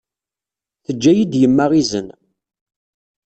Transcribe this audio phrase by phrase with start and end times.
[0.85, 2.07] Teǧǧa-iyi-d yemma izen.